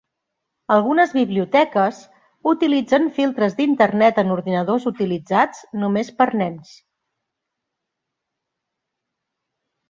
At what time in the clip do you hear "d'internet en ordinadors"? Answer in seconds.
3.59-4.87